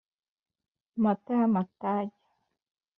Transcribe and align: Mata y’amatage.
Mata 1.03 1.31
y’amatage. 1.39 2.21